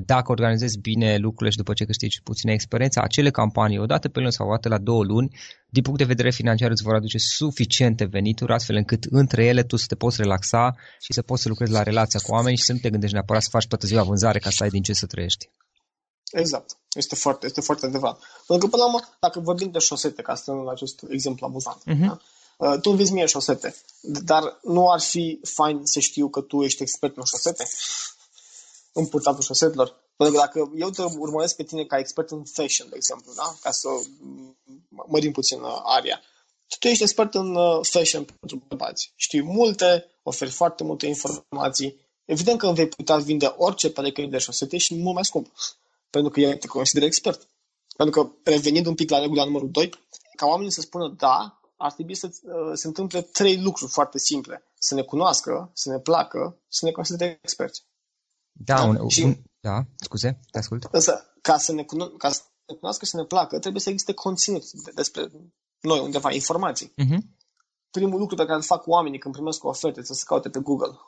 [0.05, 4.19] Dacă organizezi bine lucrurile și după ce câștigi puțină experiență, acele campanii, o dată pe
[4.19, 5.37] lună sau o dată la două luni,
[5.69, 9.75] din punct de vedere financiar îți vor aduce suficiente venituri, astfel încât între ele tu
[9.75, 12.73] să te poți relaxa și să poți să lucrezi la relația cu oameni și să
[12.73, 15.05] nu te gândești neapărat să faci toată ziua vânzare ca să ai din ce să
[15.05, 15.49] trăiești.
[16.31, 16.77] Exact.
[16.93, 18.19] Este foarte, este foarte adevărat.
[18.47, 21.81] Pentru că, până la urmă, dacă vorbim de șosete, ca să în acest exemplu amuzant,
[21.81, 22.07] uh-huh.
[22.07, 22.19] da?
[22.59, 26.81] Uh, tu înveți mie șosete, dar nu ar fi fain să știu că tu ești
[26.81, 27.67] expert în șosete?
[28.93, 29.95] În purtatul șosetelor?
[30.15, 33.55] Pentru că dacă eu te urmăresc pe tine ca expert în fashion, de exemplu, da?
[33.61, 33.87] ca să
[35.07, 36.21] mărim puțin uh, aria,
[36.79, 39.13] tu ești expert în uh, fashion pentru bărbați.
[39.15, 41.99] Știi multe, oferi foarte multe informații.
[42.25, 45.51] Evident că îmi vei putea vinde orice pereche de șosete și mult mai scump.
[46.09, 47.47] Pentru că eu te consider expert.
[47.97, 49.89] Pentru că, revenind un pic la regula numărul 2,
[50.35, 54.63] ca oamenii să spună da, ar trebui să uh, se întâmple trei lucruri foarte simple.
[54.79, 57.85] Să ne cunoască, să ne placă, să ne considere experți.
[58.51, 58.83] Da, da?
[58.83, 60.87] Un, și, un, da, scuze, te ascult.
[60.91, 63.89] Însă, ca să ne, cuno- ca să ne cunoască și să ne placă, trebuie să
[63.89, 65.31] existe conținut despre
[65.79, 66.87] noi, undeva, informații.
[66.87, 67.19] Uh-huh.
[67.89, 70.49] Primul lucru pe care îl fac oamenii când primesc o ofertă este să se caute
[70.49, 70.99] pe Google.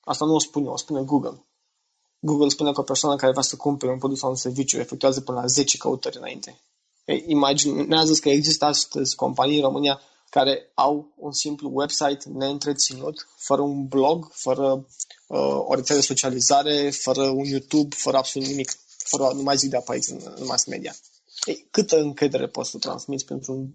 [0.00, 1.46] Asta nu o spun eu, o spune Google.
[2.18, 5.20] Google spune că o persoană care vrea să cumpere un produs sau un serviciu efectuează
[5.20, 6.60] până la 10 căutări înainte.
[7.26, 10.00] Imaginează că există astăzi companii în România
[10.30, 14.86] care au un simplu website neîntreținut, fără un blog, fără
[15.26, 19.70] uh, o rețea de socializare, fără un YouTube, fără absolut nimic, fără nu mai zic
[19.70, 20.94] de apariți în, în mass media.
[21.44, 23.68] Ei, câtă încredere poți să transmiți pentru un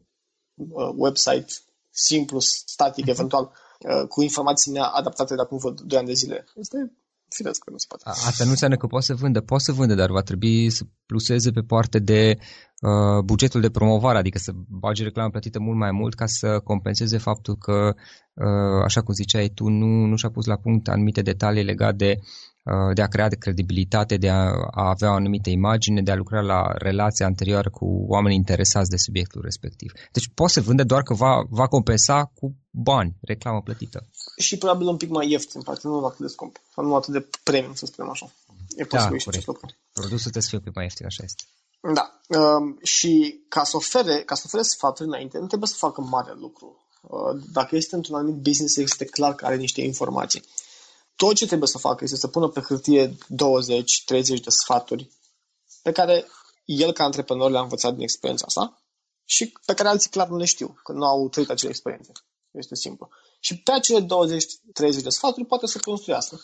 [0.55, 1.53] uh, website
[1.91, 3.09] simplu, static, uh-huh.
[3.09, 6.45] eventual, uh, cu informații neadaptate de acum vreo 2 ani de zile.
[6.55, 6.91] Este
[7.35, 8.03] firesc că nu se poate.
[8.05, 9.41] Asta nu înseamnă că poate să vândă.
[9.41, 14.17] Poate să vândă, dar va trebui să pluseze pe parte de uh, bugetul de promovare,
[14.17, 17.93] adică să bage reclamă plătită mult mai mult ca să compenseze faptul că,
[18.33, 22.11] uh, așa cum ziceai tu, nu, nu și-a pus la punct anumite detalii legate de
[22.15, 22.50] Uh,
[22.93, 26.41] de a crea de credibilitate, de a, a avea o anumită imagine, de a lucra
[26.41, 29.91] la relația anterioară cu oameni interesați de subiectul respectiv.
[30.11, 34.07] Deci poate să vânde doar că va, va compensa cu bani, reclamă plătită.
[34.37, 37.27] Și probabil un pic mai ieftin, poate nu atât de scump, sau nu atât de
[37.43, 38.31] premium, să spunem așa.
[38.75, 39.45] E da, corect.
[39.93, 41.43] Produsul trebuie să fie un pic mai ieftin, așa este.
[41.93, 42.19] Da.
[42.39, 46.33] Um, și ca să, ofere, ca să ofere sfaturi înainte, nu trebuie să facă mare
[46.39, 46.87] lucru.
[47.01, 50.43] Uh, dacă este într-un anumit business, este clar că are niște informații
[51.21, 53.17] tot ce trebuie să facă este să pună pe hârtie 20-30
[54.43, 55.11] de sfaturi
[55.81, 56.25] pe care
[56.65, 58.81] el ca antreprenor le-a învățat din experiența asta
[59.25, 62.11] și pe care alții clar nu le știu, că nu au trăit acele experiențe.
[62.51, 63.09] Este simplu.
[63.39, 64.05] Și pe acele 20-30
[65.01, 66.41] de sfaturi poate să construiască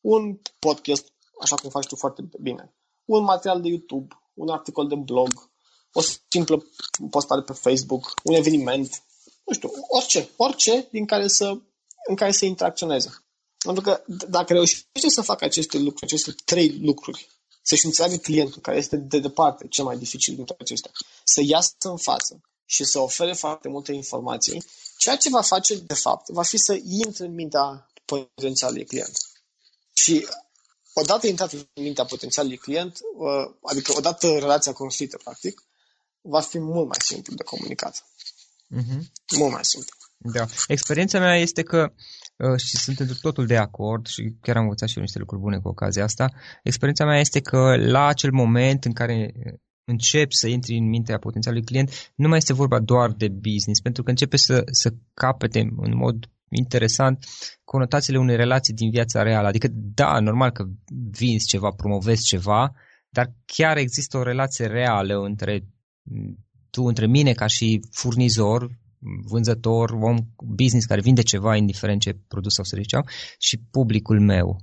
[0.00, 2.74] un podcast, așa cum faci tu foarte bine,
[3.04, 5.50] un material de YouTube, un articol de blog,
[5.92, 6.66] o simplă
[7.10, 9.02] postare pe Facebook, un eveniment,
[9.44, 11.58] nu știu, orice, orice din care să,
[12.08, 13.25] în care să interacționeze.
[13.66, 17.28] Pentru că dacă reușește să facă aceste lucruri, aceste trei lucruri,
[17.62, 20.90] să-și înțeleagă clientul, care este de departe cel mai dificil dintre acestea,
[21.24, 24.64] să iasă în față și să ofere foarte multe informații,
[24.98, 29.18] ceea ce va face, de fapt, va fi să intre în mintea potențialului client.
[29.94, 30.26] Și
[30.92, 35.62] odată intrat în mintea potențialului client, uh, adică odată relația construită, practic,
[36.20, 38.04] va fi mult mai simplu de comunicat.
[38.76, 39.00] Uh-huh.
[39.36, 39.96] Mult mai simplu.
[40.18, 40.46] Da.
[40.66, 41.92] Experiența mea este că Uh,
[42.56, 45.58] și sunt într totul de acord și chiar am învățat și eu niște lucruri bune
[45.58, 46.32] cu ocazia asta.
[46.62, 49.32] Experiența mea este că la acel moment în care
[49.84, 54.02] începi să intri în mintea potențialului client, nu mai este vorba doar de business, pentru
[54.02, 57.24] că începe să, să capete în mod interesant
[57.64, 59.46] conotațiile unei relații din viața reală.
[59.46, 60.64] Adică, da, normal că
[61.10, 62.72] vinzi ceva, promovezi ceva,
[63.08, 65.64] dar chiar există o relație reală între
[66.70, 68.70] tu, între mine ca și furnizor,
[69.24, 73.04] vânzător, om business care vinde ceva, indiferent ce produs sau serviciu,
[73.38, 74.60] și publicul meu.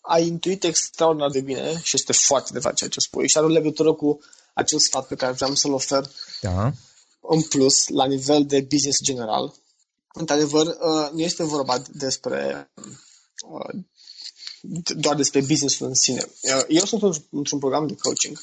[0.00, 3.50] Ai intuit extraordinar de bine și este foarte de ceea ce spui și are o
[3.50, 4.18] legătură cu
[4.54, 6.10] acel sfat pe care vreau să-l ofer
[6.40, 6.72] da.
[7.20, 9.54] în plus, la nivel de business general.
[10.12, 12.70] Într-adevăr, uh, nu este vorba despre
[13.48, 13.82] uh,
[14.96, 16.26] doar despre business-ul în sine.
[16.42, 18.42] Uh, eu sunt într-un program de coaching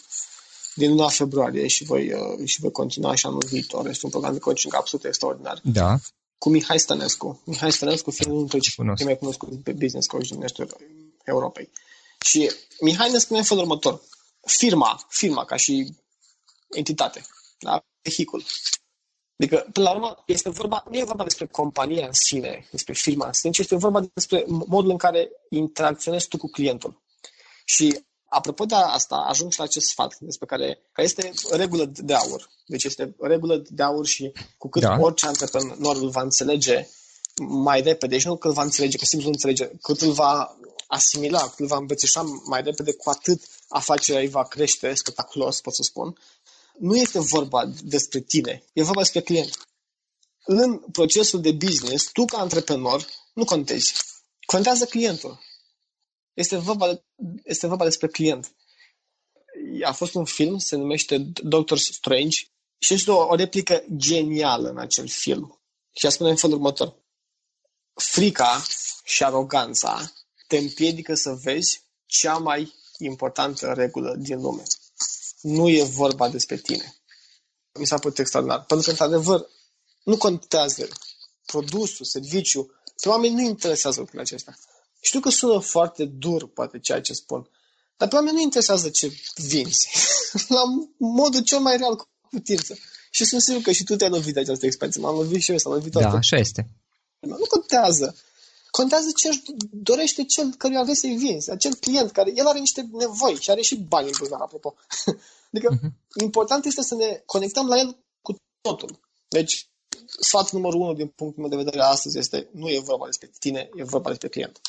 [0.76, 3.88] din luna februarie și voi, uh, și voi continua și anul viitor.
[3.88, 5.60] Este un program de coaching absolut extraordinar.
[5.64, 5.98] Da.
[6.38, 7.42] Cu Mihai Stănescu.
[7.46, 10.78] Mihai Stănescu fiind unul dintre cei mai cunoscuți pe business coach din estul
[11.24, 11.70] Europei.
[12.26, 14.02] Și Mihai ne spune în felul următor.
[14.46, 15.96] Firma, firma ca și
[16.70, 17.26] entitate,
[17.60, 17.84] da?
[18.02, 18.44] vehicul.
[19.38, 23.26] Adică, până la urmă, este vorba, nu e vorba despre compania în sine, despre firma
[23.26, 27.02] în sine, ci este vorba despre modul în care interacționezi tu cu clientul.
[27.66, 28.00] Și
[28.36, 32.50] Apropo de asta, ajung și la acest sfat despre care, care este regulă de aur.
[32.66, 34.98] Deci este regulă de aur și cu cât da.
[35.00, 36.88] orice antreprenor îl va înțelege
[37.42, 40.58] mai repede, și nu că îl va înțelege, că simplu nu înțelege, cât îl va
[40.88, 45.76] asimila, cât îl va îmbrățișa mai repede, cu atât afacerea îi va crește spectaculos, pot
[45.76, 46.18] să spun.
[46.80, 49.68] Nu este vorba despre tine, e vorba despre client.
[50.46, 53.94] În procesul de business, tu ca antreprenor nu contezi.
[54.46, 55.40] Contează clientul.
[56.34, 57.04] Este vorba,
[57.44, 58.56] este vorba despre client.
[59.84, 62.38] A fost un film, se numește Doctor Strange
[62.78, 65.62] și este o, o replică genială în acel film.
[65.96, 66.96] Și a spune în felul următor.
[67.94, 68.64] Frica
[69.04, 70.12] și aroganța
[70.48, 74.64] te împiedică să vezi cea mai importantă regulă din lume.
[75.42, 76.96] Nu e vorba despre tine.
[77.80, 78.66] Mi s-a părut extraordinar.
[78.66, 79.48] Pentru că, într-adevăr,
[80.04, 80.88] nu contează
[81.46, 82.72] produsul, serviciu.
[83.02, 84.58] Pe oameni nu interesează lucrurile acestea.
[85.06, 87.50] Știu că sună foarte dur, poate, ceea ce spun,
[87.98, 89.90] dar pe oameni nu interesează ce vinzi.
[90.56, 90.62] La
[90.98, 92.78] modul cel mai real cu putință.
[93.12, 95.00] Și sunt sigur că și tu te-ai lovit de această experiență.
[95.00, 96.08] M-am lovit și eu, s-am lovit toată.
[96.08, 96.70] Da, așa este.
[97.20, 98.16] Nu contează.
[98.72, 99.42] Contează ce își
[99.72, 101.52] dorește cel care vrei să-i vinzi.
[101.52, 104.76] Acel client care, el are niște nevoi și are și bani în buzunar, apropo.
[105.52, 106.22] adică, uh-huh.
[106.22, 109.00] important este să ne conectăm la el cu totul.
[109.28, 109.68] Deci,
[110.20, 113.70] sfatul numărul unu din punctul meu de vedere astăzi este nu e vorba despre tine,
[113.76, 114.62] e vorba despre client.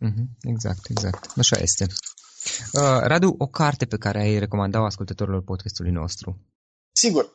[0.00, 0.26] Mm-hmm.
[0.40, 1.32] Exact, exact.
[1.36, 1.86] Așa este.
[2.72, 6.38] Uh, Radu, o carte pe care ai recomandat ascultătorilor podcastului nostru?
[6.92, 7.32] Sigur.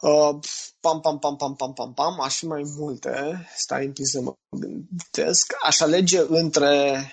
[0.00, 0.38] Uh,
[0.80, 4.34] pam, pam, pam, pam, pam, pam, pam, aș fi mai multe, stai în să mă
[4.58, 5.52] gândesc.
[5.62, 7.04] Aș alege între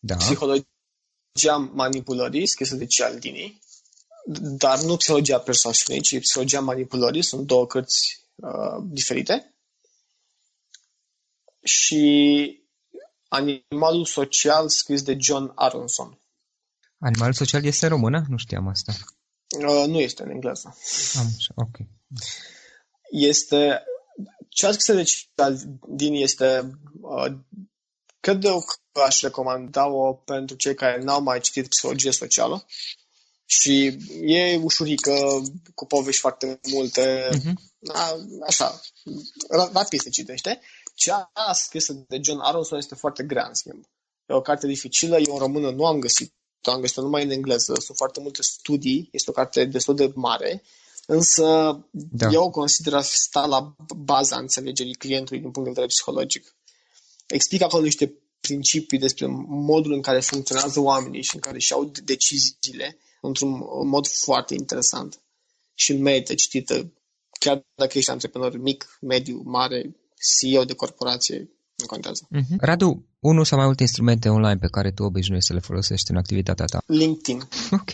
[0.00, 0.16] da.
[0.16, 3.60] psihologia manipulării, scrisă de Cialdini,
[4.58, 7.22] dar nu psihologia persoanei, ci psihologia manipulării.
[7.22, 9.54] Sunt două cărți uh, diferite
[11.62, 12.59] și
[13.30, 16.18] Animalul social scris de John Aronson.
[16.98, 18.24] Animalul social este în română?
[18.28, 18.92] Nu știam asta.
[19.58, 20.76] Uh, nu este în engleză.
[21.18, 21.76] Am, ok.
[23.10, 23.82] Este...
[24.48, 26.78] Ce a scris de Cialdini este...
[27.00, 27.32] Uh,
[28.20, 32.66] cred eu că aș recomanda-o pentru cei care n-au mai citit psihologie socială
[33.46, 35.12] și e ușurică,
[35.74, 37.52] cu povești foarte multe, uh-huh.
[37.92, 38.16] a,
[38.46, 38.80] așa,
[39.72, 40.60] rapid se citește.
[41.02, 43.84] Cea scrisă de John Aronson este foarte grea, în schimb.
[44.26, 46.34] E o carte dificilă, eu în română nu am găsit
[46.68, 50.62] am găsit-o numai în engleză, sunt foarte multe studii, este o carte destul de mare,
[51.06, 51.44] însă
[51.90, 52.28] da.
[52.30, 56.56] eu o consider a sta la baza înțelegerii clientului din punct de vedere psihologic.
[57.26, 62.98] Explică acolo niște principii despre modul în care funcționează oamenii și în care și-au deciziile
[63.20, 65.20] într-un mod foarte interesant
[65.74, 66.92] și merită citită,
[67.38, 71.38] chiar dacă ești antreprenor mic, mediu, mare, CEO de corporație,
[71.80, 72.28] nu contează.
[72.36, 72.58] Uh-huh.
[72.58, 76.16] Radu, unul sau mai multe instrumente online pe care tu obișnuiești să le folosești în
[76.16, 76.82] activitatea ta?
[76.86, 77.42] LinkedIn.
[77.80, 77.92] Ok.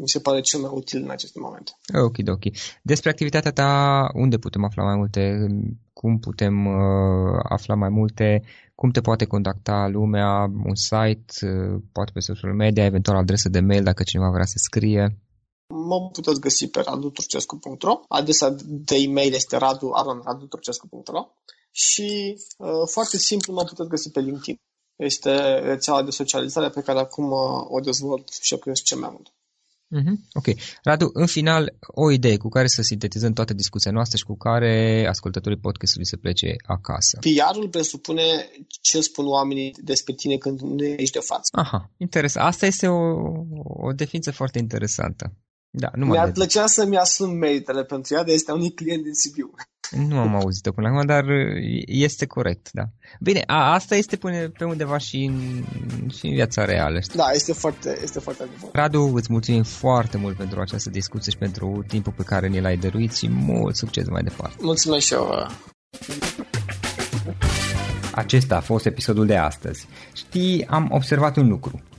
[0.00, 1.76] Mi se pare cel mai util în acest moment.
[2.04, 2.42] Ok, ok.
[2.82, 5.46] Despre activitatea ta, unde putem afla mai multe?
[5.92, 8.42] Cum putem uh, afla mai multe?
[8.74, 10.52] Cum te poate contacta lumea?
[10.64, 14.54] Un site, uh, poate pe social media, eventual adresă de mail dacă cineva vrea să
[14.56, 15.18] scrie?
[15.68, 21.26] Mă puteți găsi pe raduturcescu.ro Adresa de e-mail este radu.raduturcescu.ro
[21.86, 24.60] și uh, foarte simplu mă puteți găsi pe LinkedIn.
[24.96, 29.10] Este rețeaua de socializare pe care acum uh, o dezvolt și o cresc ce mai
[29.12, 29.32] mult.
[29.96, 30.16] Mm-hmm.
[30.32, 30.46] Ok.
[30.82, 35.06] Radu, în final, o idee cu care să sintetizăm toată discuția noastră și cu care
[35.08, 37.18] ascultătorii podcastului să plece acasă.
[37.20, 38.50] PR-ul presupune
[38.82, 41.48] ce spun oamenii despre tine când nu ești de față.
[41.52, 42.46] Aha, interesant.
[42.46, 43.00] Asta este o,
[43.64, 45.32] o definiție foarte interesantă.
[45.78, 49.50] Da, nu Mi-ar plăcea să-mi asum meritele pentru ea, de este unui client din Sibiu.
[50.08, 51.24] Nu am auzit-o până acum, dar
[51.86, 52.82] este corect, da.
[53.20, 55.64] Bine, a, asta este pune pe undeva și în,
[56.10, 57.00] și în viața reală.
[57.00, 57.18] Știi?
[57.18, 58.74] Da, este foarte, este foarte adevărat.
[58.74, 62.76] Radu, îți mulțumim foarte mult pentru această discuție și pentru timpul pe care ne l-ai
[62.76, 64.56] dăruit și mult succes mai departe.
[64.60, 65.48] Mulțumesc și eu.
[68.12, 69.86] Acesta a fost episodul de astăzi.
[70.12, 71.82] Știi, am observat un lucru.